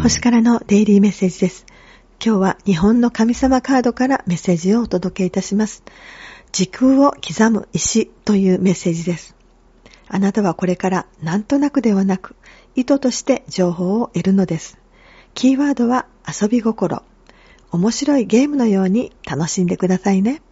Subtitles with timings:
[0.00, 1.66] 星からのデイリーメッセージです。
[2.24, 5.82] 今日は日本の神様カードからメッセージをお届けいたします。
[6.52, 9.34] 時空を刻む石というメッセージです。
[10.06, 12.36] あなたはこれからなんとなくではなく
[12.76, 14.78] 意図として情報を得るのです。
[15.34, 17.02] キーワードは遊び心。
[17.72, 20.42] 面白いゲームのように楽しんでくださいね。